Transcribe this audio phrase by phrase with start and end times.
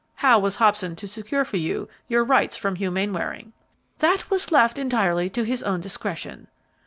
[0.15, 3.53] "How was Hobson to secure for you your rights from Hugh Mainwaring?"
[3.99, 6.47] "That was left entirely to his own discretion."